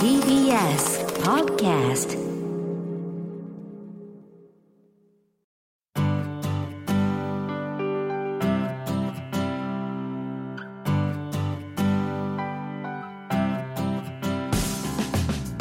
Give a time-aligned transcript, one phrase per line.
[0.00, 2.16] TBS Podcast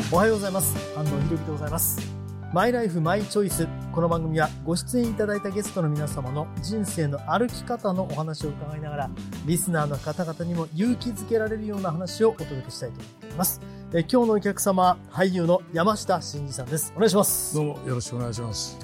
[0.09, 0.73] おはようございます。
[0.97, 2.24] 安藤博樹でございます。
[2.55, 9.09] マイライフマイチョイスこの番組はご出演いただいたゲストの皆様の人生の歩き方のお話を伺いながら
[9.45, 13.59] リスナーの方々にも勇気づけられるような話をお届けしたいと思います。
[13.93, 16.93] え今日のお客様俳優の山下真司さんです。
[16.95, 17.55] お願いします。
[17.55, 18.79] どうもよろしくお願いします。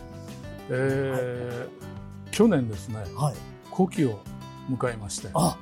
[0.70, 3.36] えー去年ですね、はい。
[3.74, 4.20] 古希を
[4.70, 5.58] 迎えまして、あ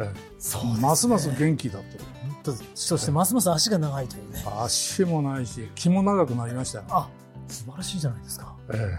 [0.00, 1.84] えそうです、ね、ますます元気だと。
[2.22, 4.44] 本当そしてますます足が長いというね。
[4.60, 6.78] 足もないし、気も長くなりました。
[6.78, 6.84] よ。
[6.88, 7.08] あ
[7.48, 8.98] 素晴らしいじゃないですかえ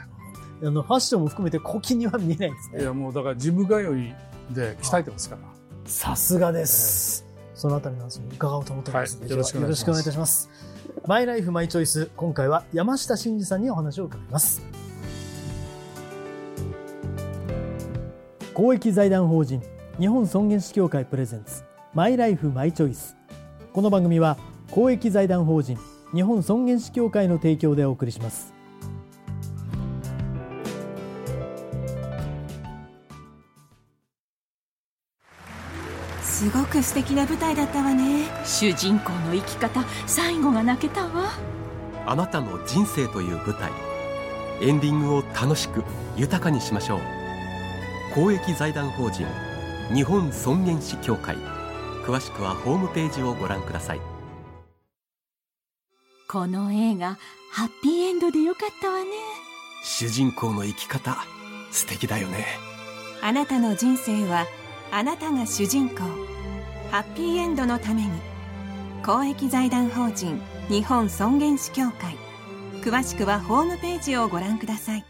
[0.63, 4.13] あのファッションも含めて古希には見えないですねえいや、もうだからジム通い
[4.53, 5.41] で鍛えてますから。
[5.85, 7.25] さすがです。
[7.53, 10.49] そのあたりの話も伺おうと思っておりますはいよろしくお願いしますよろしくお願いいたします。
[11.05, 14.61] マイライフマイチョイス、今回は山下真司さんにお話を伺います。
[18.53, 19.61] 公益財団法人
[20.00, 21.63] 日本尊厳死協会プレゼンツ
[21.94, 23.16] マイライフマイチョイス。
[23.73, 24.38] この番組は
[24.72, 25.77] 公益財団法人
[26.13, 28.53] 日本尊厳死協会の提供でお送りします。
[36.22, 38.28] すごく素敵な舞台だったわね。
[38.45, 41.31] 主人公の生き方最後が泣けたわ。
[42.05, 43.72] あなたの人生という舞台。
[44.61, 45.83] エンディングを楽しく
[46.16, 47.00] 豊かにしましょう。
[48.13, 49.25] 公益財団法人
[49.94, 51.35] 日本尊厳死協会。
[52.08, 54.16] 詳しくはホームページをご覧ください
[56.30, 57.17] この映画
[57.52, 59.06] ハッピーエンドでよかったわね
[59.81, 61.16] 主人公の生き方
[61.72, 62.45] 素敵だよね
[63.22, 64.45] あなたの人生は
[64.92, 66.02] あなたが主人公
[66.92, 68.09] ハッピーエンドのために
[69.06, 72.17] 公益財団法人日本尊厳死協会
[72.81, 75.06] 詳しくはホームページをご覧ください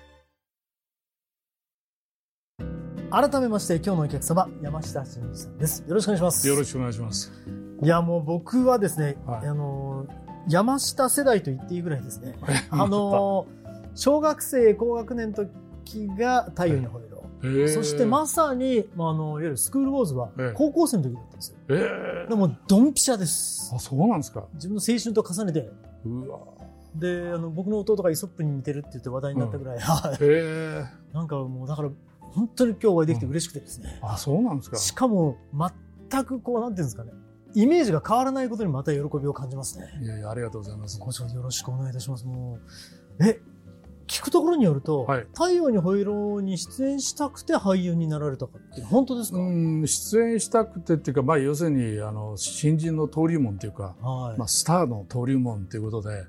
[3.09, 5.83] 改めまして今日のお客様、山下真司さんです。
[5.87, 6.47] よろしくお願いします。
[6.47, 7.31] よろしくお願いします。
[7.81, 10.05] いや、もう僕はですね、はいあの、
[10.47, 12.35] 山下世代と言っていいぐらいですね。
[12.69, 13.47] あの、
[13.95, 17.23] 小学生高学年の時が太陽にほえろ。
[17.43, 21.57] えーそしてまさに、まあ、あの、いわゆるスクールウォーズはええ高校生の時だったんですよ。
[21.69, 23.79] えーでも、ドンピシャですあ、。
[23.79, 24.45] そうなんですか。
[24.55, 25.69] 自分の青春と重ねて。
[26.05, 26.39] うわ。
[26.95, 33.99] で、あの、僕の弟がイソップに似てるって言って話題になったぐらい、はいえーなんかもう、だから、本当に今日お会いできて嬉しくてですね。
[34.01, 34.77] あ、そうなんですか。
[34.77, 35.37] しかも、
[36.09, 37.11] 全くこう、なんていうんですかね。
[37.57, 39.87] イメージが変わらないことにまた喜びを感じますね。
[39.99, 40.99] いやいや、ありがとうございます。
[40.99, 42.23] ご視聴よろしくお願いいたします。
[42.23, 42.59] も
[43.19, 43.41] う、え、
[44.05, 54.37] 聞くところによると、はい太陽にほえろに出演したくて俳優になられたかって、本当ですか、うん、出演したくてっていうか、まあ、要するに、あの、新人の登竜門っていうか、はい。
[54.37, 56.27] まあ、スターの登竜門ということで、はい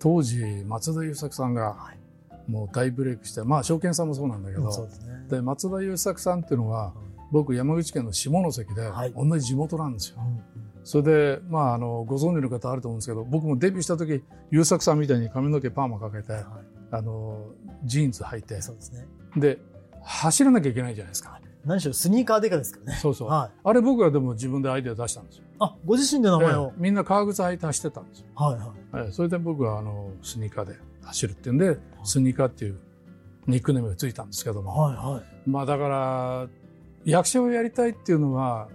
[0.00, 5.26] 当時、松田優作さんがはい、もう大ブレイクして、まあ、証券さんもそうなんだけど、そうですね。
[5.30, 6.92] で、松田優作さんっていうのは、
[7.30, 10.18] 僕、山口県の下関ではい、同じ地元なんですよ。
[10.18, 14.22] うんそれで、まあ、あの、ご存知の方あると思うんですけど、僕もデビューした時、
[14.52, 16.44] 優作さんみたいに髪の毛パーマかけて、はい
[16.92, 17.44] あの、
[17.82, 19.08] ジーンズ履いて、ですね。
[19.36, 19.58] で、
[20.04, 21.40] 走らなきゃいけないじゃないですか。
[21.64, 22.98] 何しろスニーカーデカですからね。
[23.02, 23.28] そうそう。
[23.28, 23.58] はい。
[23.64, 25.44] あれ僕はでも自分でアイデア出したんですよ。
[25.58, 26.80] あ、ご自身で名前をええ。
[26.80, 28.26] みんな革靴履いて走ってたんですよ。
[28.36, 29.06] はいはい。
[29.06, 32.78] ええそれで僕はあの、スニーカーで走るっていうんで、スニーカーっていう
[33.48, 34.70] ニックネームがついたんですけども。
[34.70, 35.50] はいはい。
[35.50, 36.48] まあだから、
[37.06, 38.68] 役者をやりたいっていうのは、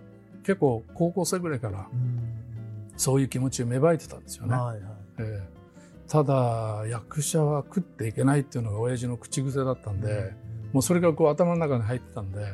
[0.43, 1.87] 結構高校生ぐらいから
[2.97, 4.55] そういう気持ちを芽生えてたんですよね。
[4.55, 4.81] はいはい。
[5.19, 5.61] ええ
[6.07, 10.33] ただ、役者は食っていけないっていうのが親父の口癖だったんで、
[10.73, 12.51] もうそれがこう頭の中に入ってたんで、はい。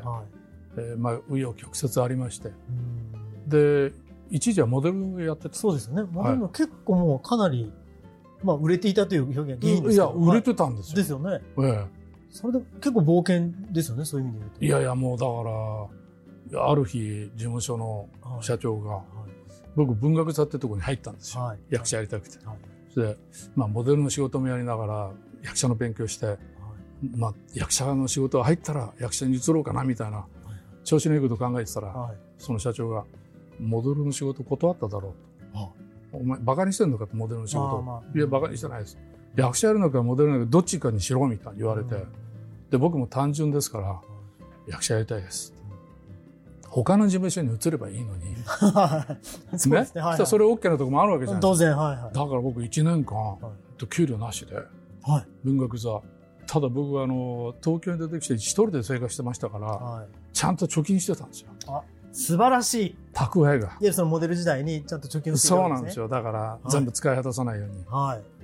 [0.80, 2.50] ええまあ、紆余曲折ありまして。
[2.50, 3.18] うん
[3.48, 3.94] で、
[4.30, 5.56] 一時はモデルをやってた。
[5.56, 6.04] そうですよね。
[6.12, 7.72] モデルの結構もうかなり、
[8.44, 10.96] まあ売れていたという表現がいいんですいや、売れてたんですよ。
[10.96, 11.42] ですよね。
[11.60, 11.86] え
[12.30, 14.58] それで結構冒険ですよね、そういう意味で言うと。
[14.62, 15.26] えいやいや、もうだ
[16.52, 19.04] から、ある日、事務所のはい社長が、は
[19.76, 21.44] 僕、文学座ってとこに入ったんですよ。
[21.44, 22.46] はい役者やりたくて。
[22.46, 22.58] はい
[22.94, 23.18] それで、
[23.56, 25.12] まあ、モデルの仕事もやりながら、
[25.44, 26.38] 役者の勉強して、
[27.16, 30.26] まあ、役者の仕事が入ったら役者に移ろうかな、みたいな、
[30.84, 32.18] 調子のいいこと考えてたら、はい。
[32.40, 33.06] その社長が、
[33.60, 35.14] モデルの仕事断っただろ
[35.54, 35.60] うと。
[35.60, 35.70] は
[36.12, 38.98] お前、バカにしてんのかって、モデルの仕事いや、バカにしてないです。
[39.38, 41.96] 役者やるのかモデルなのか、どっちかにしろ、みたいに言われて。
[41.96, 42.08] うん
[42.70, 44.02] で、僕も単純ですから、
[44.68, 45.54] 役者やりたいです。
[46.68, 48.36] 他の事務所に移ればいいのに。
[48.46, 49.58] はい。
[49.58, 50.02] そうですね。
[50.02, 52.14] はい、そしたらそれ OK なとこもあるわけじゃない当然、はいはい。
[52.14, 53.38] だから僕1年間、
[53.78, 55.28] と給料なしで、はい。
[55.44, 56.02] 文学座。
[56.46, 60.08] ただ僕はあの、東京に出てきて一人で生活してましたから、はい。
[60.34, 61.84] ちゃんと貯金してたんですよ。
[62.12, 62.98] 素晴らしい。
[63.14, 63.78] 蓄えが。
[63.80, 66.00] ゆるそのモデル時代にちゃんと貯金をしてそうなんです。
[66.00, 66.08] よ。
[66.08, 67.86] だから、い全部使い果たさないように。
[67.88, 68.37] はい。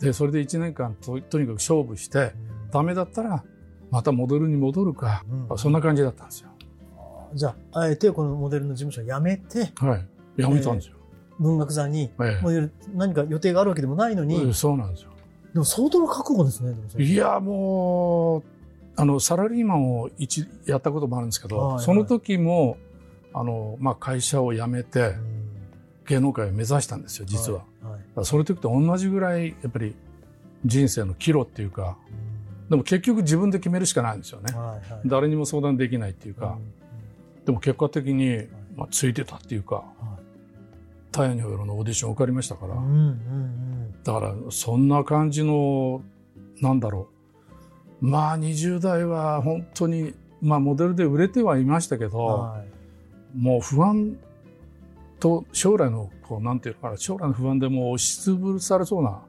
[0.00, 2.32] で、それで1年間と、とにかく勝負して、
[2.70, 3.44] ダメだったら、
[3.90, 6.50] またモデルに戻るか、うんそんな感じだったんですよ。
[7.34, 10.40] じゃあ、あえてこのモデルの事務所を辞めて、はい。
[10.40, 10.96] やめたんですよ。
[11.38, 15.10] 文学座に、ええモデル、何か予定があるわけでもないのに、ええそうなんですよ。
[15.52, 18.42] でも相当の覚悟ですね、いや、もう、
[18.96, 22.76] あの、サラリーマンを一、やったこともあるんですけど、はいはいその時も、
[23.32, 25.46] あの、まあ、会社を辞めてう、ん
[26.06, 27.64] 芸能界を目指したんですよ、実は。
[27.82, 29.94] いはいだからその時と同じぐらい、やっぱり、
[30.64, 31.96] 人生の岐路っていうか、
[32.70, 34.60] でも結局自分で決めるしかないんですよねうん。
[34.60, 34.82] はいはい。
[35.04, 36.58] 誰にも相談できないっていうか、
[37.44, 39.84] でも結果的に、まあ、ついてたっていうか、
[41.12, 46.02] 太陽にほのオーディション受かりましたから、うんうんうんだからそんな感じの、
[46.60, 47.08] なんだろ
[48.00, 48.06] う。
[48.06, 52.76] まあ20代は本当に、まあモデルで売れてはいましたけど、はい
[53.36, 54.16] もう不安
[55.26, 59.22] と将来の、こうなんていうのかな、将来の不安でもう押しつぶされそうな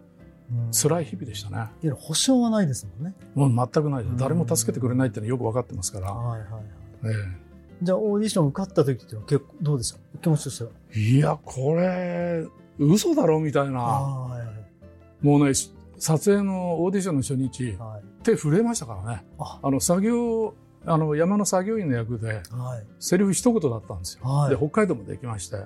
[0.52, 1.56] うん辛い日々でしたね。
[1.56, 3.16] いわゆる保証はないですもんね。
[3.36, 6.14] もう全くない誰も助けてくれないっていうのはよく分かってますから。
[6.14, 6.64] はいはいはい。
[7.06, 7.48] え
[7.84, 10.00] じゃあオーディション受かった時って結構どうでした？
[10.22, 10.70] 気持ちとしては。
[10.96, 12.46] えいや、これ、
[12.80, 13.80] 嘘だろみたいな。
[13.80, 15.54] はいはいもうね、
[16.00, 18.24] 撮影のオーディションの初日、はい。
[18.24, 19.26] 手震えましたからね。
[19.40, 20.54] ああの、作業、
[20.86, 22.86] あの、山の作業員の役で、はい。
[23.00, 24.26] セリフ一言だったんですよ。
[24.28, 25.58] はいで、北海道まで行きまして、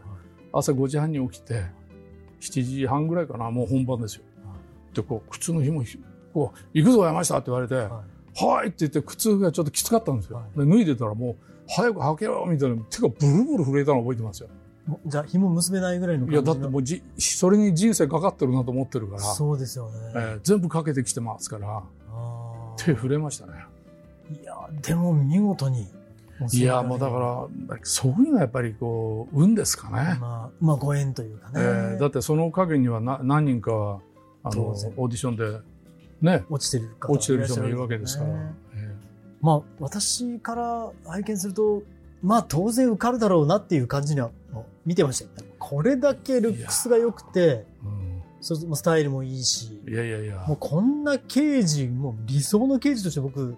[0.53, 1.65] 朝5時半に起きて、
[2.39, 4.23] 7時半ぐらいかな、もう本番ですよ。
[4.93, 5.83] で、こう、靴の紐、
[6.33, 8.03] こう、行くぞ山下って言われて、は
[8.33, 10.37] はいって言って靴がちょっときつかったんですよ。
[10.37, 11.35] はで脱いでたらもう、
[11.67, 14.49] 早く履けろみたいな、手がブルブル震えたの覚えてますよ。
[15.05, 19.97] じゃあ紐結べないぐらいの感いや、だってもうじ、それに人生かかってるなと思ってるから、そうですよね。
[20.15, 21.83] えー全部かけてきてますから、
[22.77, 23.53] 手震えましたね。
[24.81, 25.87] でも見事に。
[26.53, 30.17] いや、もうだから、そういうのはやっぱりこう、運ですかね。
[30.19, 31.53] まあ、まあ、ご縁というかね。
[31.57, 33.99] えーだってその陰にはな何人かは、
[34.43, 35.59] あの、オーディションで、
[36.21, 38.29] ね、落ちてる方落ちてる人もいるわけですから。
[38.29, 38.95] いらっしゃるんえですね
[39.41, 41.83] まあ、私から拝見すると、
[42.21, 44.29] まあ、当然受かるだろうなっていう感じには
[44.85, 45.47] 見てましたよ。
[45.57, 48.01] これだけルックスが良くて、ーうん
[48.41, 50.57] そスタイルもいいし、いやいやいやもう。
[50.59, 53.55] こんな刑事、もう理想の刑事として僕、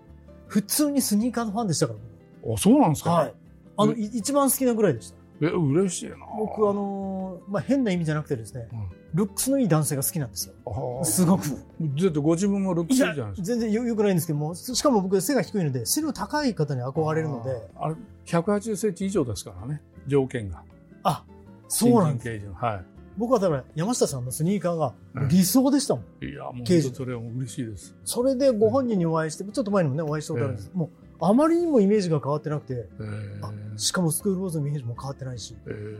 [0.53, 2.53] 普通にスニーカーのファンでしたから。
[2.53, 3.09] あ、そうなんですか？
[3.11, 3.33] はい。
[3.75, 5.17] あの、い一番好きなぐらいでした。
[5.41, 6.17] え、嬉しいな。
[6.37, 8.79] 僕、あのーまあ、変な意味じゃなくてですね、うん
[9.15, 11.01] ルックスのいい男性が好きなんですよ。
[11.03, 11.43] すごく。
[11.47, 13.45] だってご自分もルックスいいじゃない、ですか。
[13.45, 17.95] 全然よよくないんですけども、しかも僕背が低いので、背の高い方に憧れるので、あれ、
[18.25, 20.63] 180センチ以上ですからね、条件が。
[21.03, 21.23] あ、
[21.67, 22.47] そうなんです。
[22.55, 22.81] は
[23.17, 26.25] 僕はだから山下さんのスニーカーがうん理想でしたもん。
[26.25, 26.29] い。
[26.29, 27.95] いや、もうそれは嬉しいです。
[28.03, 30.71] それでご本人にお会いして、ちょっと前にもね、お会いしたことあるんです。
[30.73, 30.89] もう、
[31.25, 35.97] あまりにもイメージが変わってなくて、えーあしかもスクールウォーズのイメージも変わってないし、え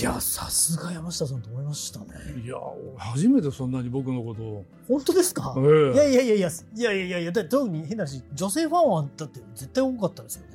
[0.00, 2.06] いや、さすが山下さんと思いましたね。
[2.38, 2.56] ーいや、
[2.96, 4.64] 初めてそんなに僕のことを。
[4.88, 10.46] 本当ですか、えいやえいやいやいや、いやいやいやいや、だ特に変な話、女性ファンはだって絶対多かったですよ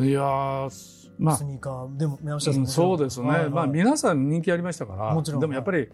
[0.00, 0.08] ね。
[0.08, 3.28] いやーまあス、ニーカー、でも山下さんうんそうですね。
[3.28, 5.14] はいはいまあ、皆さん人気ありましたから。
[5.14, 5.88] もちろんでもやっぱり、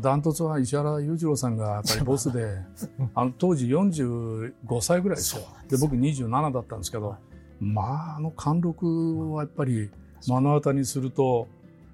[0.00, 2.58] ダントツは石原裕次郎さんがやっぱりボスで、
[3.14, 5.42] あの当時45歳ぐらいですよ。
[5.68, 7.16] で僕27だったんですけど、は
[7.60, 7.82] いま
[8.14, 9.90] あ、あの貫禄はやっぱり
[10.28, 11.48] 目の当たりにすると、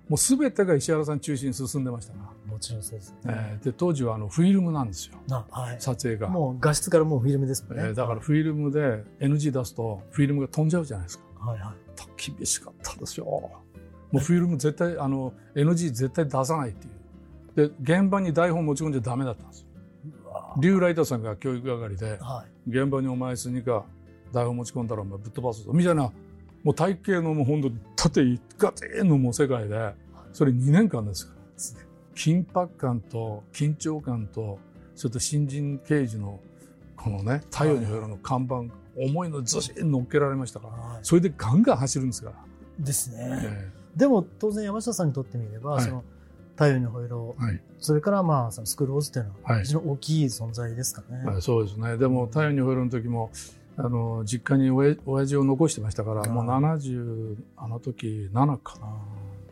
[0.09, 2.53] もう全てが石原さん中心に進んでましたから。
[2.53, 3.59] もちろんそうですよえね。
[3.61, 5.14] ーで、当時はあのフィルムなんですよ。
[5.29, 5.76] なはい。
[5.81, 6.29] 撮影が。
[6.29, 7.85] もう画質からもうフィルムですもんね。
[7.85, 11.25] えーだからフィルムで NG 出すとフィルムが飛んじゃうじゃないですか。
[11.44, 11.75] はいはい。
[12.37, 13.26] 厳しかったですよ。
[13.26, 13.61] も
[14.14, 16.90] うフィルム絶対、あの、NG 絶対出さないってい
[17.64, 17.68] う。
[17.68, 19.66] で、現場に台本持ち込んじゃダメだったんですよ。
[20.61, 22.70] リュウライターさんが教育係で、はい。
[22.70, 23.82] 現場にお前スニーカー
[24.32, 25.72] 台本持ち込んだらお前ぶっ飛ばすぞ。
[25.72, 26.12] みたいな、
[26.62, 29.94] もう体型のもうほんと縦一ガチンのもう世界で、
[30.32, 31.42] それ2年間ですから。
[32.14, 34.58] 緊迫感と緊張感と、
[34.94, 36.40] それと新人刑事の
[36.96, 38.64] このね、太陽にほえろの看板、
[38.96, 42.37] 重いのずしん乗っけられましたから、はいそれでガンガン走るんですから。
[42.78, 43.16] ですね。
[43.42, 46.04] えでも当然山下さんにとってみれば、はいその
[46.54, 47.61] 太陽にほえろ、えはい。
[47.78, 51.25] それからまあそのスクールオーズっていうのははい非常に大きい存在ですかね。
[51.25, 51.96] はいそうですね。
[51.96, 53.30] でも、太陽にほえろの時も、
[53.76, 58.76] あの、実家におや親父を残してましたから、もう70、あの時7か。
[58.82, 58.99] あ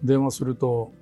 [0.02, 0.92] 電話すると、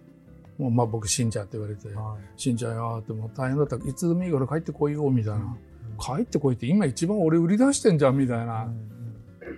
[0.58, 5.56] もうまあ僕死んじゃって言われてー、はい死んじゃうよってもう大変だったらいつでもいいから帰ってこいよみたいな。
[5.98, 8.68] うん帰ってこいって今一番俺売り出してんじゃんみたいな。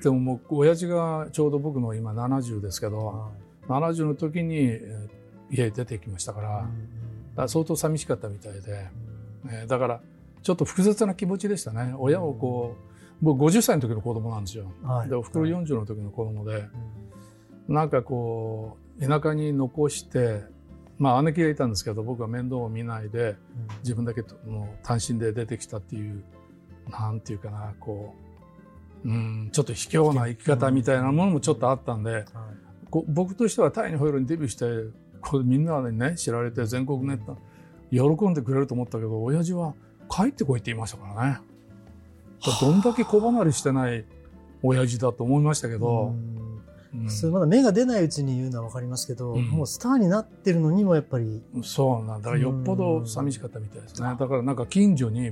[0.03, 3.31] でももう親父がちょうど僕の今70ですけど、は
[3.69, 3.71] い。
[3.71, 5.21] 70の時にえー
[5.53, 6.69] 家出てきましたから、だか
[7.43, 8.89] ら相当寂しかったみたいで、
[9.51, 10.01] えーだから
[10.43, 11.93] ちょっと複雑な気持ちでしたね。
[11.99, 14.73] 親をこう、僕50歳の時の子供なんですよ。
[14.83, 15.09] はい。
[15.09, 16.65] で、お袋40の時の子供で、
[17.69, 20.45] なんかこう田舎に残して
[21.01, 23.35] まあ姉貴がいたんですけど僕は面倒を見ないで
[23.83, 26.23] 自分だけともう単身で出てきたっていう
[26.91, 28.15] なんていうかなこ
[29.05, 32.25] ううんちょっと卑怯な生き方みたいなものもちょっとあったんで、はい。
[33.09, 34.67] 僕としてはタイにホイールにデビューして
[35.23, 37.39] これみんなにね知られて全国ネット
[37.91, 39.75] 喜んでくれると思ったけど親父は
[40.11, 41.39] 帰ってこいって言いましたからね。
[42.61, 44.05] どんだけ子離れしてない
[44.63, 46.40] 親父だと思いましたけど、うん
[47.09, 49.47] それまだ芽が出ないうちに言うのは分かりますけど、うん。
[49.49, 54.09] もうスターになってるのにもやっぱり、そうなんだからよっぽど寂しかったみたいですね。
[54.19, 55.31] だからなんか近所に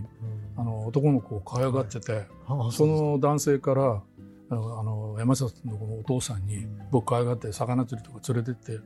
[0.56, 4.02] あの男の子を可愛がってて、あその男性から
[4.50, 8.78] あの山下のお父さんに僕可愛がって魚釣りとか連れてっ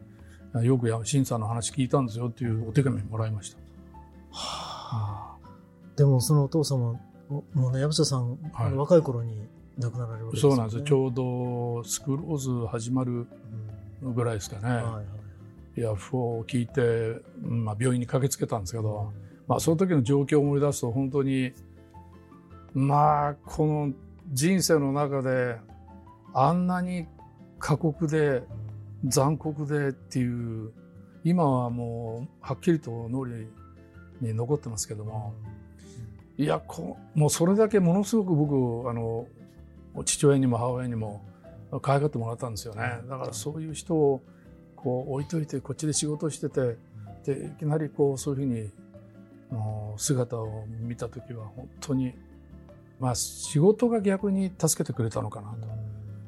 [0.62, 3.58] てよくや新さんの話聞いたんですよっていうお手紙もらいました。
[5.96, 6.98] でもそのお父様
[7.28, 8.72] ももうね山下さん、はい。
[8.74, 9.46] 若い頃に
[9.82, 10.56] 亡くなられるわけですよね。
[10.56, 10.84] そうなんですよ。
[10.84, 13.26] ちょうどスクローズ始まる
[14.02, 14.62] ぐらいですかね。
[14.62, 15.80] うんはいはい。
[15.80, 16.80] ヤフーを聞いて、
[17.44, 19.12] うんまあ、病院に駆けつけたんですけど、
[19.48, 21.52] まあ、その時の状況を思い出すと本当に
[22.74, 23.92] まあこの
[24.32, 25.56] 人生の中で
[26.34, 27.06] あんなに
[27.58, 28.42] 過酷で
[29.04, 30.72] 残酷でっていう
[31.24, 33.36] 今はもうはっきりと脳裏
[34.20, 35.34] に残ってますけども
[36.38, 39.26] いやこもうそれだけものすごく僕あの
[40.04, 41.22] 父親にも母親にも
[41.80, 42.80] 可愛がってもらったんですよね。
[43.08, 44.22] だからそういう人を
[44.76, 46.76] こう置いといてこっちで仕事してて
[47.24, 48.70] でいきなりこうそういうふうに
[49.52, 52.14] の姿を見た時は本当に
[52.98, 55.56] まあ仕事が逆に助けてくれたのかなと。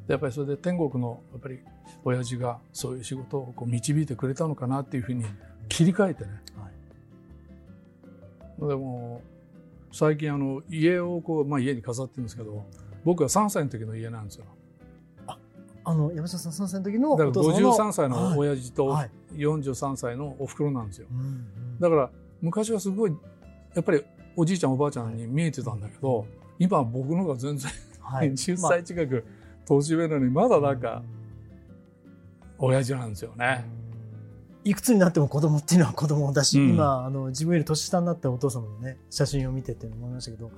[0.06, 1.60] でやっぱりそれで天国のやっぱり
[2.04, 5.24] 親父がそういう仕事をこう導いてくれたのかなっていうふうに
[5.68, 6.30] 切り替えてね。
[8.58, 9.22] でも
[9.90, 12.64] 最近あの家をこう、まあ、家に飾ってるんですけど
[13.04, 14.46] 僕は3歳の時の家なんですよ。
[15.86, 19.10] あの山下さん3歳の時のだからお父様の53歳の親父とはい。
[19.36, 21.08] 43歳のお袋なんですよ。
[21.78, 23.16] だから昔はすごい
[23.74, 24.02] やっぱり
[24.36, 26.26] おじいちゃんおばあちゃんに見えてたんだけど
[26.58, 27.70] 今は僕の方が全然
[28.00, 28.32] はい。
[28.32, 28.72] 10まあ。
[28.72, 29.24] 歳近く
[29.66, 31.02] 年上なのにまだなんか
[32.58, 33.64] 親父なんですよね。
[34.64, 36.70] いくつになっても子供っていうのは子供だし、うん。
[36.70, 40.50] 今あの自分より年下になったお父様のね写真を見てって思いましたけど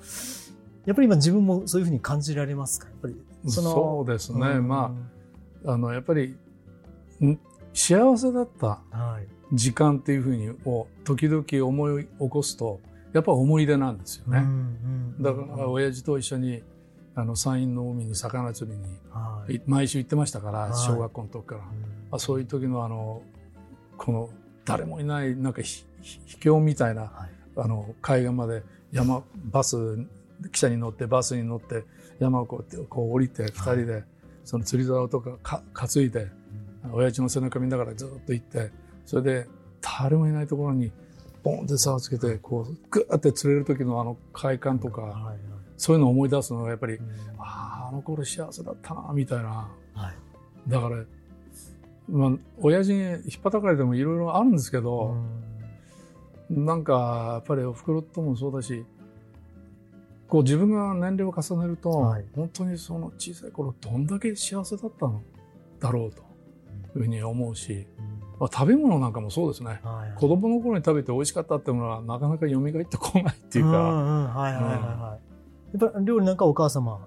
[0.86, 2.86] やっぱり今自分もそういうふうに感じられますか？
[2.86, 3.16] やっぱり
[3.50, 4.68] そのそうですね、うん。
[4.68, 4.94] ま
[5.66, 6.36] ああのやっぱり
[7.20, 7.38] ん
[7.74, 9.28] 幸せだったはい。
[9.52, 12.80] 時間っていうふうにを時々思い起こすと
[13.12, 14.38] やっぱ思い出なんですよね。
[14.38, 14.44] うん
[15.18, 16.62] うんだから親父と一緒に
[17.14, 19.54] あの山陰の海に魚釣りにはい。
[19.56, 20.72] い毎週行ってましたから、はい。
[20.72, 21.60] 小学校の時から。
[22.12, 23.22] あそういう時のあの
[23.96, 24.30] この
[24.64, 25.84] 誰もいないなんか秘
[26.40, 27.10] 境みたいな、はい。
[27.56, 28.62] あの海岸まで
[28.92, 29.76] 山バス
[30.50, 31.84] 汽車に乗ってバスに乗って
[32.18, 34.04] 山をこうやってこう降りて二人で、
[34.44, 36.28] その釣り竿とかか担いで、
[36.92, 38.70] 親父の背中見ながらずっと行って
[39.04, 39.46] それで
[39.80, 40.92] 誰もいないところに
[41.42, 45.34] ボンって竿つけてこうグーって釣れる時のあの快感とか、
[45.76, 47.06] そういうのを思い出すのがやっぱり、うん。
[47.38, 49.68] あああの頃幸せだったなみたいな。
[49.94, 50.70] はい。
[50.70, 51.04] だから、
[52.08, 55.16] まあ、親父に引っ叩かれてもいろいろあるんですけど、
[56.50, 58.84] なんか、やっぱりお袋ともそうだし、
[60.28, 62.24] こう自分が年齢を重ねると、はい。
[62.34, 65.22] 本当にその小さい頃どんだけ幸せだったの
[65.80, 67.86] だろうというふうに思うし、
[68.40, 69.80] まあ、食べ物なんかもそうですね。
[69.82, 70.08] はい。
[70.08, 77.06] はい子供の頃に食べて美味しかったっていうのはなかなか蘇ってこないっていうか、んうんはいはいはいはいやっぱ料理なんかお母様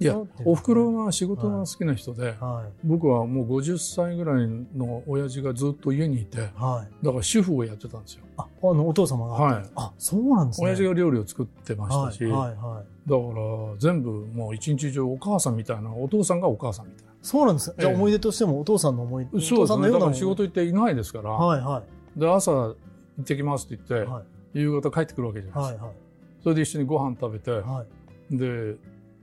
[0.00, 2.72] いやそうっていう、お袋が仕事が好きな人で、はい。
[2.82, 7.04] 僕はもう50歳ぐらいの親父がずっと家にいて、はい。
[7.04, 8.24] だから主婦をやってたんですよ。
[8.38, 9.34] ああのお父様が？
[9.34, 9.64] はい。
[9.76, 10.66] あそうなんですね。
[10.68, 13.10] 親父が料理を作ってましたし、はいはいはい。
[13.10, 17.12] だから全部もう一日中お母さんみたいな、お父さんがお母さんみたいな。
[17.22, 17.74] そうなんです。
[17.78, 17.96] じゃあええ。
[17.96, 19.90] 思い出としてもお父さんの思い出、そうですね。
[19.90, 21.82] だから仕事行っていないですから、はいは
[22.16, 22.76] で、朝行
[23.20, 24.24] ってきますって言って、いはい。
[24.54, 25.84] 夕方帰ってくるわけじゃないですか。
[25.84, 25.96] はいはい。
[26.42, 27.84] それで一緒にご飯食べて、は
[28.30, 28.36] い。
[28.36, 28.76] で、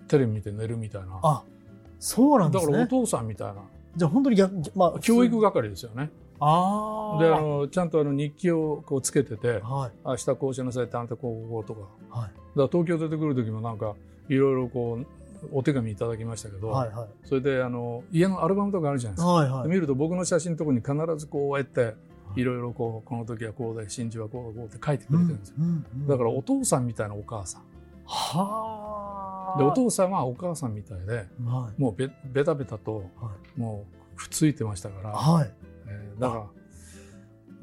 [0.08, 1.20] テレビ見て寝るみたいな。
[1.22, 1.44] あ
[2.00, 3.62] そうなんでだからおすね父さんみたいな。
[3.96, 6.12] じゃあ本当に逆まあ 教育係ですよね。
[6.40, 11.82] ああで、あの、ちゃんとあの日記をこうつけてて、はい明日こうしなさいってあんたこうこうとか。
[12.10, 13.96] はいだから東京出てくる時もなんか、
[14.30, 15.06] いろいろこう、
[15.52, 19.32] お手紙いただきましたけど、はいはいそれであの、家のアルバムとかあるじゃないですか。
[19.32, 21.96] はいはい見ると僕の写真のところに必ずこうやって、
[22.36, 25.56] いろいろこう、この時はこうで、真珠はこうこうって書いてくれてるんですよ。
[25.60, 27.62] うんうんうんだからお父さんみたいなお母さん。
[28.08, 29.60] はあ。
[29.60, 31.82] で、お父さんはお母さんみたいで、はい。
[31.82, 33.86] もうべベタベタと、はも
[34.16, 35.54] うくっついてましたから、はい。
[35.88, 36.46] えーだから、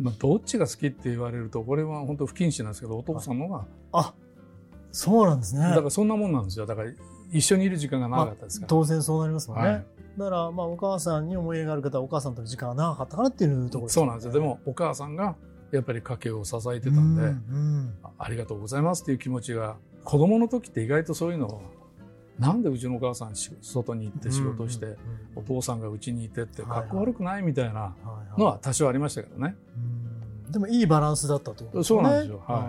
[0.01, 4.15] まあ、どっちが好きって言われると、これは本当不謹慎なんですけど、お父さんのが、あ
[4.93, 5.63] そうなんですね。
[5.63, 6.67] だからそんなもんなんですよ。
[6.67, 6.91] だから
[7.33, 8.69] 一緒にいる時間が長かったですから。
[8.69, 9.85] 当然そうなりますもんね、はい。
[10.17, 14.33] だから、まあ、お母さんに思い入れがある方は、お母さんとの時間が長かったからっていうところそうなんですよ。
[14.33, 15.35] でも、お母さんが、
[15.73, 17.95] やっぱり家計を支えてたんで、うんうん。
[18.05, 21.63] あありがとうございますっていう気持ちが、子供の時って意外とそういうのを、
[22.39, 24.99] なんでうちのお母さんし外に行って仕事して、うんうん
[25.37, 26.81] お父さんがうちにいてって、はいはい。
[26.83, 28.41] かっこ悪くないみたいなはいはい。
[28.41, 29.57] のは多少ありましたけどね。
[30.47, 30.53] うん。
[30.53, 32.43] でもいいバランスだったということそうなんですよ。
[32.47, 32.59] はい。
[32.59, 32.65] うん。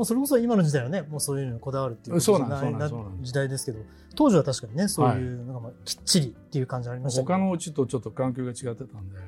[0.00, 3.78] まあ、それこそ今の時代はね、もうそういうのにこだわるっていう時代ですけど、
[4.16, 7.32] 当時は確かにね、そういう、なんかまあきっちりっていう感じありましたけど。
[7.34, 9.18] 他のうちとちょっと環境が違ってたんで。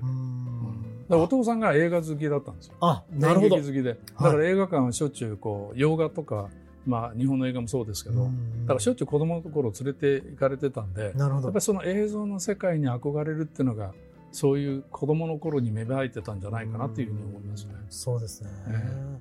[1.14, 2.74] お父さんが映画好きだったんですよ。
[2.80, 3.56] あ、なるほど。
[3.56, 3.82] 好きで。
[3.82, 6.48] だから映画館はしょっちゅうこう、洋画とか、
[6.86, 8.28] まあ日本の映画もそうですけど、だ
[8.68, 11.60] からしょっちゅう子供のところを連れて行かれてたんで、なるほどやっぱり。
[11.60, 13.92] その映像の世界に憧れるっていうのが、
[14.32, 17.74] そういう子供の頃に芽生えてたんじゃないかなっていうふうに思いますね。
[17.88, 18.50] そうですね。
[18.68, 19.18] え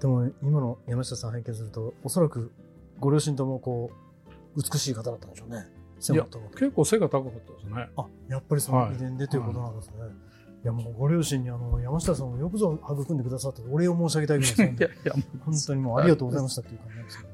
[0.00, 2.50] でも今の山下さん拝見すると、おそらく
[2.98, 3.90] ご両親ともこ
[4.56, 5.68] う、美しい方だったんでしょうね。
[6.00, 7.88] 背いや結構背が高かったですね。
[7.96, 9.94] あ、やっぱりそのはい遺伝でということなんですね。
[9.98, 10.29] い、
[10.66, 15.14] やもうご両親にあの、山下さんをよくぞ育んでくださってお礼を申し上げたいぐらいですいねやいや、
[15.44, 17.30] 本当にもうありがとうございましたっていう感じなんですけど。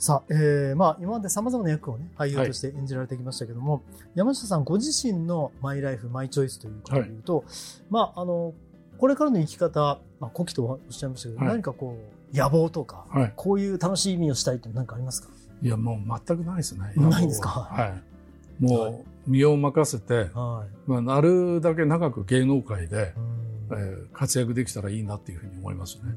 [0.00, 3.82] さあ、えー、まあ今まで様々な役をね、俳優として演じられてきましたけども、
[4.14, 7.44] 山下さんご自身のマイライフ、マイチョイスということで言うと、
[7.90, 8.54] まああの、
[8.96, 11.96] これからの生き方、まあ古希とおっしゃいましたけど、はい何かこ
[12.32, 13.32] う、野望とか、はい。
[13.34, 15.30] こういう楽しい意味をしたいって何かありますか？
[15.62, 16.92] いや、もう全くないですね。
[16.94, 17.48] ないんですか？
[17.48, 18.64] はい。
[18.64, 20.90] もう、身を任せて、はい。
[20.90, 23.78] まあ、なるだけ長く芸能界で、うん。
[23.78, 26.14] えー活躍できたらいいなっていうふうに思いますね。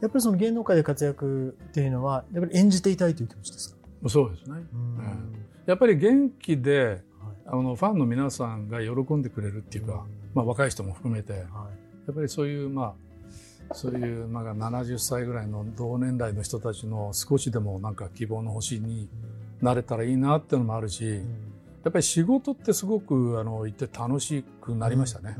[0.00, 4.08] やっぱりその芸能界で活躍っていうのは、やっぱり演じていたいという気持ちですか？
[4.08, 4.58] そうですね。
[4.72, 5.34] うん。
[5.66, 7.00] やっぱり元気で、はい。
[7.46, 11.68] あの、ファンの皆さんが喜んでくれるっていうか、まあ、若い人も含めて、やは
[12.08, 12.10] い。
[12.10, 12.94] っぱりそういう、ま
[13.70, 19.08] あ、そういう、まあ、70歳ぐらいの同年代の人たちの少しでもなんか希望の星に
[19.60, 21.52] なれたらいいなっていうのもあるし、うん
[21.86, 25.36] やっぱり仕事ってすごく、あの、言って楽しくなりましたね。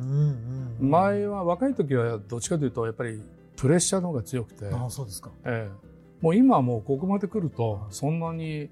[0.78, 3.20] 前は、若い時はどっちかというと、やっぱり
[3.56, 5.30] プレッシャーの方が強くて、ああ、そうですか。
[5.44, 5.86] ええ。
[6.20, 8.70] もう今はもうここまで来ると、そんなに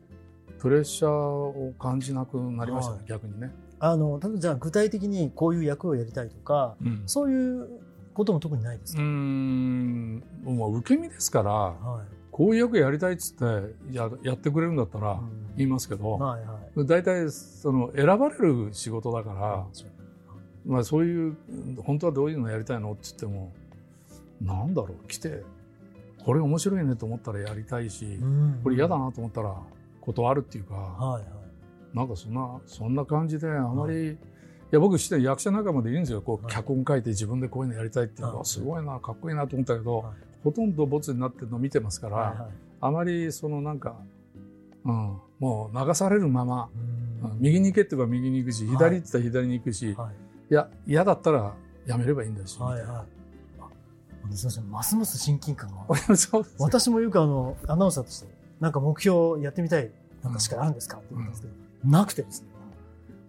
[0.61, 3.09] プレッシャーを感じなくなりましたね、はい。
[3.09, 3.53] 逆にね。
[3.81, 7.03] あの、例えばじゃあ具体的にこういう役をやりたいとか、うん。
[7.07, 7.69] そういう
[8.15, 12.24] ことも特にないですか、ん、もう受け身ですから、はい。
[12.35, 13.45] こういう役やりたいっつって
[13.93, 15.55] ややってくれるんだったらうん。
[15.57, 16.85] 言いますけど、はいはい。
[16.85, 19.67] 大体その選ばれる仕事だから、
[20.67, 21.37] まあそういう、
[21.85, 23.53] 本当はどういうのやりたいのって言っても、
[24.43, 25.45] なんだろう、来て、
[26.25, 28.61] これ面白いねと思ったらやりたいし、うん。
[28.65, 29.55] これ嫌だなと思ったら
[30.01, 31.97] 断るっていうか、はいはい。
[31.97, 34.17] なんかそんな、そんな感じで、あまり、い、
[34.73, 36.21] や、僕して役者仲間でいるんですよ。
[36.21, 36.53] こう、はい。
[36.53, 38.45] 脚本書いて自分でこういうのやりたいっていうのが、はい。
[38.45, 42.49] すごいな、かっこいいなと思ったけど、はいほとんどボツになってるのを見てますから、はいはい
[42.81, 43.97] あまりそのなんか、
[44.85, 51.55] うん、もう流されるまま、うんうん右に行けって言えば右に行くし、はい左って言ったら左に行くし、はいい、や、嫌だったら
[51.87, 52.61] やめればいいんだし。
[52.61, 52.91] はいはい。
[52.91, 53.05] あ
[54.33, 55.87] すみません、ますます親近感が。
[56.59, 58.29] 私もよくあの、アナウンサーとして、
[58.61, 59.91] なんか目標やってみたい、
[60.23, 60.99] なんかしかあるんですか？
[60.99, 61.55] って言ったんですけど、
[61.91, 62.49] なくてですね。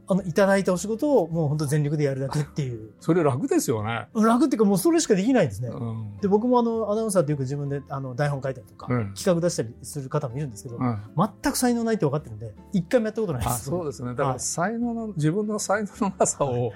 [0.07, 2.91] あの、いただいたお仕事をもう本当全力でやるだけっていう。
[3.01, 4.07] それ楽ですよね。
[4.13, 5.69] 楽っていうかもうそれしかできないんですね。
[5.69, 6.17] うん。
[6.21, 13.65] で、僕もあの、アナウンサーってよく自分であの台本書いたりとか、うん企画出したりする方もいるんですけど、うん全く才能ないって分かってるんで、一回もやったことないであす。
[13.65, 14.09] そうですね。
[14.09, 16.73] だからはい才能の、自分の才能のなさを、はい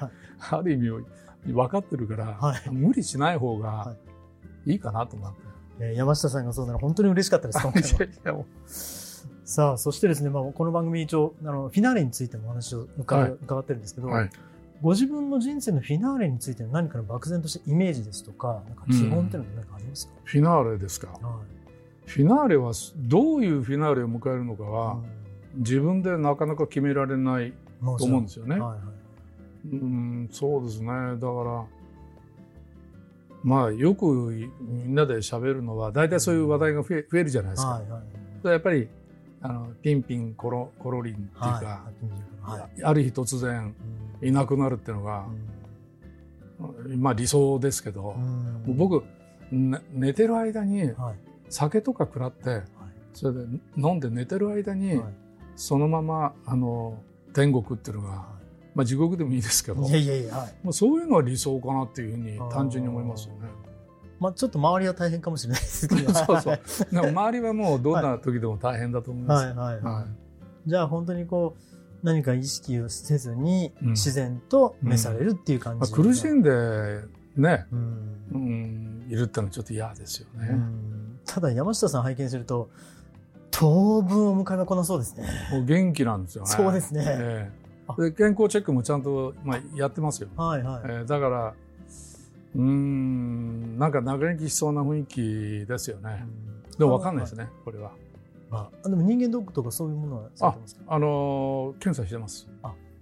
[0.51, 0.89] ある意味
[1.53, 3.95] 分かってるから、はい無理しない方がは
[4.65, 5.39] いいかなと思って。
[5.81, 7.89] えー山下さんがそうなら本当に嬉しかったです、今回は。
[7.89, 8.45] いやいやも
[9.49, 14.29] さあ、そしてですね、まあ、この番組一応、あの、フィナーレについてもお話を伺,、はい伺ってるんですけど、うはい。
[14.79, 21.07] ご自分の人生のフィナーレについての何かの漠然としたイメージですとか、なんか基本っていうのは何かありますか、フィナーレですか？
[21.07, 21.19] はい
[22.05, 24.99] フィナーレは、どういうフィナーレを迎えるのかは、
[25.55, 28.51] 自分でなかなか決められないうんと思うんですよね。
[28.51, 28.79] はいはい
[29.71, 30.87] うん、そうですね。
[30.87, 31.65] だから、
[33.43, 34.05] まあ、よく
[34.61, 37.69] みんなで喋るのは、大体そういう話題が増え増えるじゃないですか。
[37.69, 38.87] はいはいやっぱり、
[39.41, 41.47] あの、ピンピンコロ、コロリンっていうか、
[42.41, 42.59] はい。
[42.61, 42.83] はい。
[42.83, 43.73] ある日突然
[44.21, 45.27] いなくなるっていうのが、
[46.97, 48.13] まあ理想ですけど、も
[48.67, 49.03] う僕、
[49.51, 51.15] ね寝てる間にはい。
[51.49, 52.61] 酒とか食らって、
[53.13, 53.45] それで
[53.77, 55.13] 飲んで寝てる間に、はい。
[55.55, 57.01] そのまま、あの、
[57.33, 58.27] 天国っていうのが、
[58.75, 60.53] まあ地獄でもいいですけど、いやいやいや、はい。
[60.63, 63.47] もうそういうのは理想かなっていうふうに単純に思いますよね。
[64.19, 66.11] まあちょっと周りは大変かもしれないですけど。
[66.13, 69.45] そうそうはいでも周りはもうどんな時でも大変だと思います。
[69.47, 69.81] はいはい。
[69.81, 70.05] は
[70.65, 77.01] じゃあ本当にこう、何か意識をせずにうん自然と召されるっていう感まあ、じ、苦しんで
[77.35, 80.49] ね、うんうん、いるってのはちょっと嫌ですよね。
[80.51, 82.69] うんただ山下さん拝見すると、
[83.51, 85.27] 当分お迎えが来なそうですね。
[85.51, 86.49] もう元気なんですよね。
[86.49, 87.51] そうですねえ
[87.97, 90.29] で健康チェックもちゃんと、まあ、やってますよ。
[90.35, 90.81] はいはい。
[90.85, 91.53] えーだから、
[92.55, 96.25] うーん、なんか長生きしそうな雰囲気ですよね。
[96.77, 97.91] でも分かんないですね、これは。
[98.49, 100.81] まあ、でも人間ドックとかそういうものはされてますか？
[100.87, 102.47] あのー検査してます。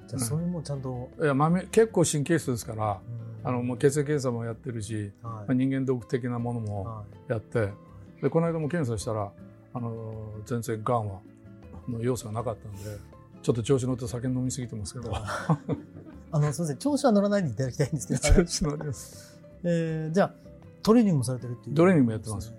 [0.08, 3.00] じゃあそういうもんちゃんと、いや、豆、結構神経質ですから、
[3.44, 3.50] うん。
[3.50, 7.32] あの、もう血液検査もやってるし、はまあ人間ドック的なものいもはい。
[7.32, 7.70] やって、
[8.22, 9.32] で、この間も検査したら、
[9.74, 11.20] あのー全然がんは、
[11.90, 12.80] の要素がなかったんで、
[13.42, 15.60] ちょっと調子乗って酒飲みすぎてますけど、あ
[16.40, 19.37] の、すみません、調子は乗らないでいただきたいんですけど、 調子乗ります。
[19.68, 20.34] えーじゃあ、
[20.82, 22.54] トレーニングもされてるっていう、トレーニングもやってます。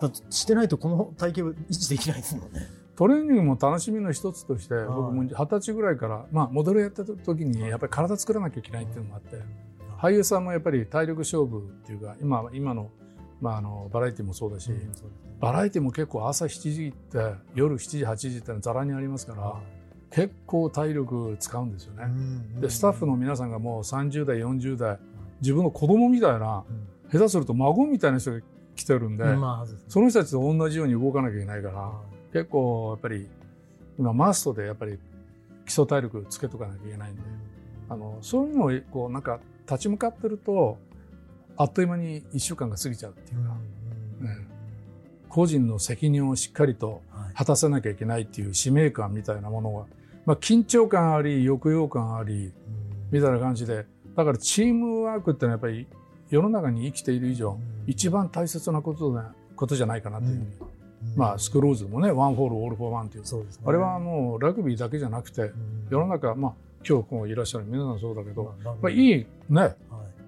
[0.00, 2.68] やっぱしてないとこの体型は維持できないですもんね。
[2.96, 4.86] トレーニングも楽しみの一つとして、はい。
[4.86, 9.42] 僕も二十歳ぐらいから、まあ、モデルやった時に、やっぱり体作らなきゃいけないっていうのがあって、
[9.98, 12.90] 俳優さんもやっぱり体力勝負っていうか、今、今の、
[13.40, 14.92] まあ、あの、バラエティもそうだし、うん
[15.38, 19.60] バラエティも結構朝7時って、夜7時、8時ってのはザラにありますから、
[20.10, 22.04] 結構体力使うんですよね。
[22.04, 24.98] うんで、スタッフの皆さんがもう30代、40代、
[25.40, 27.10] 自分の子供みたいな、うん。
[27.10, 28.40] 下手すると孫みたいな人が
[28.74, 33.28] 来てるんで、まあ、その人たちと同じように動かなきゃいけないから、は結構やっぱり
[33.98, 34.98] 今マストでやっぱり
[35.64, 37.24] 基礎体力つけとかなきゃいけないんでい
[37.88, 40.78] あのそういうのをこうなんか立ち向かってると
[41.56, 43.56] あっという間に1週間が過ぎちゃうっていうか、
[44.20, 44.46] うんね。
[45.28, 47.34] 個人の責任をしっかりとはい。
[47.34, 49.86] 果たさなきゃいけないっていう使命感みたいなものが、
[50.24, 52.52] まあ、緊張感あり抑揚感あり
[53.10, 55.86] みたいな感じでだからチームワークってのはやっぱり
[56.30, 60.30] 世の中に生きている以上、一番大切なことだことじゃないかなという。
[60.30, 60.46] ふうに、
[61.16, 63.26] まあスクールウォーズもね one for all all for one っていう。
[63.26, 63.46] そうね。
[63.64, 65.52] あれはもうラグビーだけじゃなくて、うん。
[65.90, 66.54] 世の中、まあ、
[66.88, 69.76] 今日こういらっしゃる皆さんそうだけど、まあまあ、いいね、はい。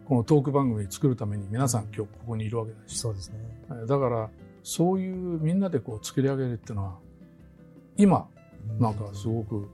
[0.07, 3.39] このトーク番組作るために皆さん今日ここにいるわけだし、そうですね。
[3.87, 4.31] だから、
[4.63, 6.99] そういうみんなでこう作り上げるっていうのは、
[7.97, 8.29] 今、
[8.79, 9.69] なんかすごく、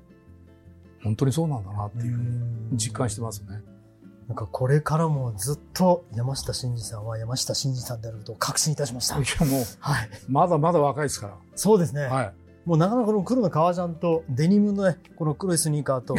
[1.03, 3.61] 本当にそうなんだなっていうふうに実感してますね。
[4.29, 9.19] なんかこれからもずっと山下真司さんは山下真司さんであることを確信いたしました。
[9.19, 10.09] いや、もう、はい。
[10.29, 12.03] まだまだ若いですかそうですね。
[12.03, 12.09] ら。
[12.09, 12.33] はい。
[12.65, 16.17] もうなかなかこの黒の革ジャンとデニムのね、この黒いスニーカーと、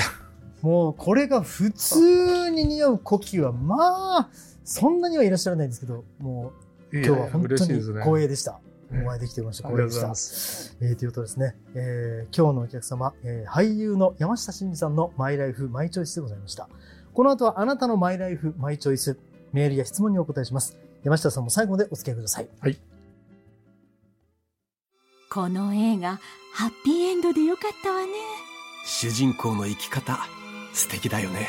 [0.61, 4.29] もうこれが普通に似合う呼吸は、まあ、
[4.63, 6.53] そんなにはいらっしゃらないんですけど、も
[6.91, 7.81] う今日は本当に。
[7.81, 8.59] 光栄でした。
[8.91, 9.67] ええお会いできてました。
[9.67, 10.85] 光栄でした。
[10.85, 16.69] えー、ということですね、えー今日のお客様、えー俳優の山下真司さんのマイライフマイチョイスでございました。
[17.15, 19.17] この後はあなたのマイライフマイチョイス、
[19.53, 20.77] メールや質問にお答えします。
[21.01, 22.49] 山下さんも最後までお付き合いください。
[25.29, 26.19] この映画
[26.53, 28.11] ハッピーエンドでよかったわね。
[28.85, 30.19] 主人公の生き方
[30.73, 31.47] 素敵だよね。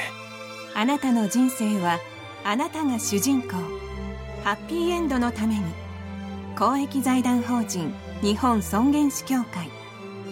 [0.77, 1.99] あなたの人生は
[2.45, 3.49] あなたが主人公。
[4.45, 5.65] ハッピーエンドのために。
[6.57, 9.69] 公益財団法人日本尊厳死協会。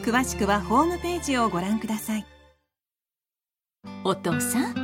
[0.05, 2.27] 詳しくはホームページをご覧ください。
[4.05, 4.84] お父さん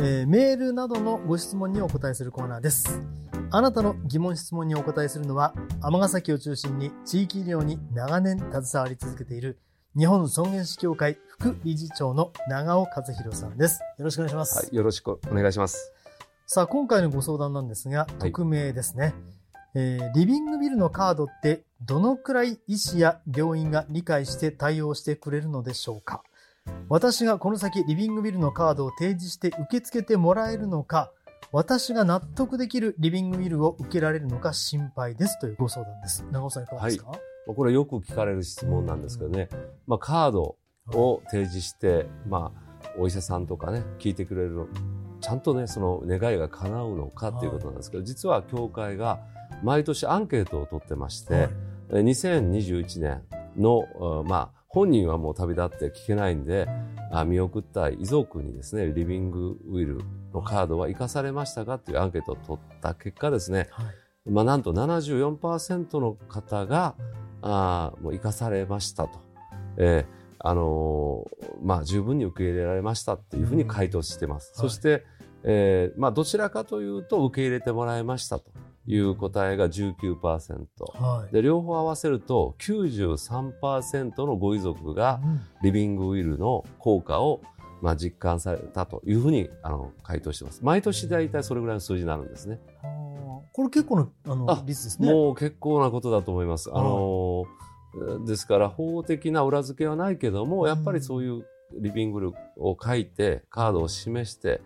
[0.00, 3.00] えーメールなどのご質問にお答えするコーナーです。
[3.50, 9.58] あなたの疑問質問にお答えするのは、尼崎を中心に地域医療に長年携わり続けている
[9.96, 13.80] 日本尊厳死協会副理事長の長尾和弘さんです。
[13.98, 14.56] よろしくお願いします。
[14.66, 15.92] はい、よろしくお願いします。
[16.46, 19.14] さあ、今回のご相談なんですが、い匿名ですね。
[19.74, 26.22] えーリビングビルのカードってどのくらい医師や病院が理解して対応してくれるのでしょうか？
[26.88, 31.12] 私がこの先リビングビルのカードを提示して受け付けてもらえるのか
[31.50, 35.38] 私が納得できるリビングビルを受けられるのか心配です。
[35.40, 36.24] というご相談です。
[36.30, 39.48] 長尾さんいかがですか、まあこれよく聞かれる質問なんですけどね、
[39.86, 40.56] まあ、カード
[40.92, 44.68] を提示して、まあ、お医者さんとかね、聞いてくれるの、
[45.20, 49.20] ちゃんとね、その願いが叶うのかっていうことなんですけど、実は協会が
[49.62, 51.50] 毎年アンケートを取ってまして、はい。
[51.90, 53.22] え2021年
[53.56, 53.84] の、
[54.24, 56.68] あまあ、本人はもう旅立って聞けないんで、
[57.10, 66.94] あ見送った遺族にですね、リビングウィルのカードは生かされましたかっていうアンケートを取った結果ですね、はいまあ、なんと74%の方が、
[67.42, 69.18] あーもう生かされましたと。
[69.78, 74.52] えーあのーまあ、十分に受け入れられましたっていうふうに回答してます。
[74.54, 75.04] うんそして、
[75.42, 78.52] えーまあ、どちらかというと受け入れてもらいましたと
[78.88, 80.66] いう答えが19%。
[80.94, 87.42] はいで、両方合わせると93%のご遺族がうんリビングウィルの効果を
[87.82, 90.60] まあ実感されたというふうにあの回答してます。
[90.64, 92.60] 毎年大体それぐらいの数字になるんですね。
[93.52, 95.12] これ結構のあのあ率ですね。
[95.12, 96.70] もう結構なことだと思います。
[96.70, 97.44] はいあの
[98.26, 101.44] ですから法的な裏付けはないけども、やっぱりそういう
[101.78, 104.60] リビングを書いてカードを示して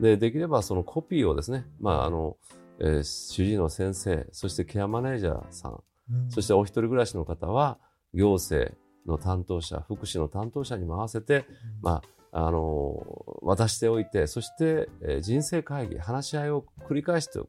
[0.00, 2.36] でできればそのコピーをですね、まああの
[2.80, 6.30] えー主治医の先生そしてケアマネージャーさん、うん。
[6.30, 7.78] そしてお一人暮らしの方は
[8.14, 8.74] 行政
[9.06, 11.44] の担当者福祉の担当者にも合わせて、
[11.82, 13.02] まああの
[13.42, 17.48] 渡しておいてそして、えー人生会議話し合いを繰り返しておく、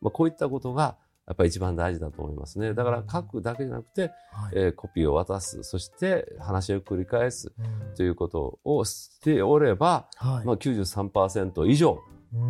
[0.00, 2.72] まあ、こういったことがやっぱり一番大事だと思いますね。
[2.72, 4.52] だから書くだけじゃなくて、はい。
[4.54, 7.94] えーコピーを渡す、そして話を繰り返すうん。
[7.96, 10.46] ということをしておれば、はい。
[10.46, 12.00] まあ、93%以上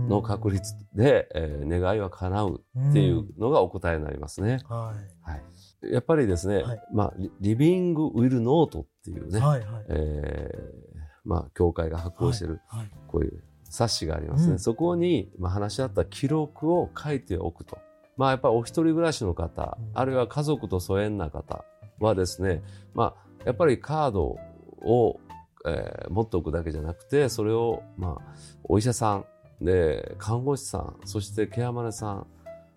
[0.08, 4.58] の確率で、えー願いは叶うっていうのがお答えになりますね。
[4.68, 5.34] はは
[5.84, 9.32] い、やっぱりですね、はいまあ、リリビング・ウィル・ノートっていうい。
[9.32, 9.84] ね、はいはい。
[9.88, 12.90] えーまあ、教会が発行してるはい。
[13.08, 14.52] こういう冊子がありますね。
[14.52, 17.78] うんそこに、まあ、話し合った記録を書いておくと。
[18.16, 21.64] まあ、やっぱりお一人暮らしの方、うんあるいは家族と疎遠な方
[21.98, 22.62] はですね、
[22.94, 24.36] まあ、やっぱりカード
[24.82, 25.20] を、
[25.66, 29.24] えー持っておくだけじゃなくて、それを、まあ、お医者さん、
[29.60, 32.26] で、看護師さん、そしてケアマネさん、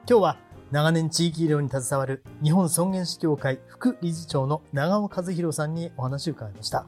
[0.09, 0.37] 今日は
[0.71, 6.85] 長年地域医療に携わる日本尊厳死協会副理事長の長尾和弘さんにお話を伺いました。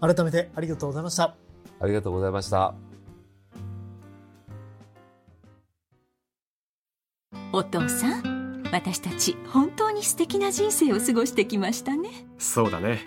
[0.00, 1.34] 改めてありがとうございました。
[1.80, 2.74] ありがとうございました。
[7.52, 13.06] お父さん私たち本当に素敵な人生を過ごしてきましたねそうだね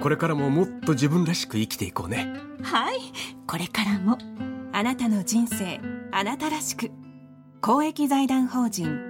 [0.00, 2.98] これからももっと自分らしく生きていこうねはい
[3.48, 4.16] これからも
[4.72, 5.80] あなたの人生
[6.12, 6.92] あなたらしく
[7.60, 9.07] 公益財団法人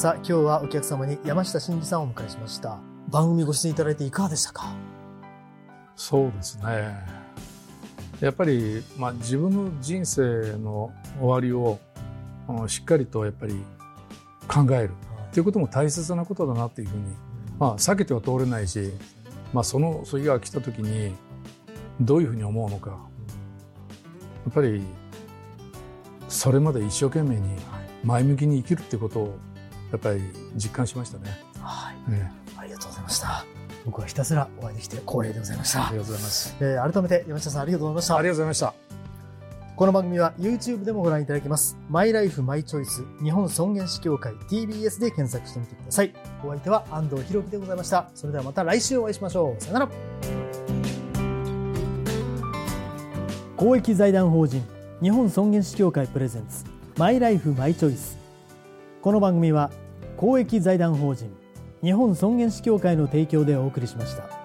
[0.00, 2.78] さあ、今日はお客様に山下真司さんをお迎えしました。
[3.10, 4.74] 番組ご出演いただいていかがでしたか？
[5.94, 6.64] そうですね。
[8.18, 11.78] やっぱり、まあ、自分の人生の終わりを
[12.48, 13.62] うんしっかりとやっぱり
[14.48, 14.92] 考える。
[15.28, 17.02] っていうことも大切なことだなっていうふうに、
[17.58, 18.94] まあ、避けては通れないし、
[19.52, 21.12] まあ、そのそれが来た時に
[22.00, 22.92] どういうふうに思うのか。
[22.92, 22.96] や
[24.48, 24.82] っぱり
[26.26, 27.54] それまで一生懸命に
[28.02, 29.38] 前向きに生きるってことを
[29.92, 30.22] やっぱり
[30.54, 31.42] 実感しましたね。
[31.60, 32.10] はい。
[32.10, 33.44] ねありがとうございました。
[33.84, 35.88] 僕はひたすらお会いできて光栄でございました。
[35.88, 36.56] ありがとうございます。
[36.60, 38.16] えー改めて山下さんありがとうございました。
[38.16, 38.74] ありがとうございました。
[39.76, 41.76] この番組は YouTube でもご覧いただけます。
[41.88, 46.12] マイライフマイチョイス日本尊厳死協会 TBS で検索してみてください。
[46.44, 48.10] お相手は安藤博樹でございました。
[48.14, 49.62] それではまた来週お会いしましょう。
[49.62, 49.88] さよなら。
[53.56, 54.62] 公益財団法人
[55.02, 56.64] 日本尊厳死協会プレゼンツ
[56.98, 58.18] マイライフマイチョイス。
[59.00, 59.70] この番組は
[60.20, 61.34] 公益財団法人
[61.82, 64.39] 日本尊厳死協会の提供でお送りしました。